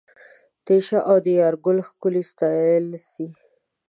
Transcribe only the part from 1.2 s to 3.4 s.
د یارګل ښکلل ستایل سي